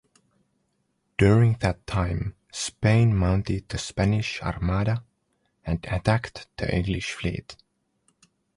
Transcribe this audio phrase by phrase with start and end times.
[1.19, 5.03] During that time Spain mounted the Spanish Armada
[5.63, 7.55] and attacked the English fleet.